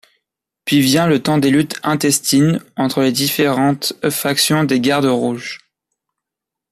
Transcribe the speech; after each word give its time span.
Puis 0.65 0.81
vient 0.81 1.05
le 1.05 1.21
temps 1.21 1.37
des 1.37 1.51
luttes 1.51 1.79
intestines 1.83 2.59
entre 2.75 3.01
les 3.03 3.11
différentes 3.11 3.93
factions 4.09 4.63
des 4.63 4.79
gardes 4.79 5.05
rouges. 5.05 5.59